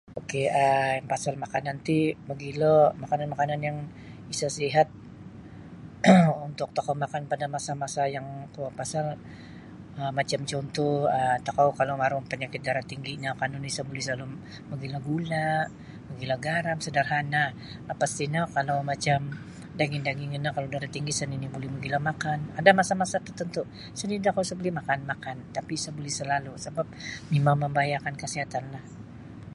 [0.19, 0.31] Ok
[0.63, 1.97] um pasal makanan ti
[2.27, 3.77] mogilo makanan-makanan yang
[4.33, 4.87] isa sihat
[6.47, 9.05] untuk tokou makan pada masa-masa yang kuo pasal
[9.99, 14.39] um macam cuntuh um tokou kalau maru' maka panyakit darah tingginyo kan isa buli salalu'
[14.69, 15.61] mogilo gula'
[16.09, 17.43] mogilo garam sadarhana
[17.87, 19.19] lapas tino kalau macam
[19.79, 24.25] daging-daging ino kalau darah tinggi isa nini' buli mogilo makan ada masa-masa tertantu' isa nini'
[24.27, 24.99] tokou isa buli makan
[25.57, 26.87] tapi isa buli salalu' sabap
[27.31, 28.85] mimang mambahayakan kasihatanlah.